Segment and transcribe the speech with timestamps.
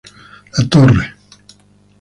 [0.57, 1.13] La Torre.